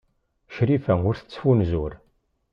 Crifa 0.55 0.93
ur 1.07 1.15
tettfunzur. 1.17 1.91